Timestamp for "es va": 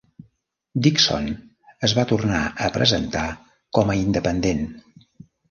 1.89-2.05